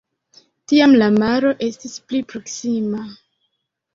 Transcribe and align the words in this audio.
Tiam 0.71 0.93
la 1.01 1.09
maro 1.17 1.51
estis 1.67 1.93
pli 2.07 2.21
proksima. 2.33 3.05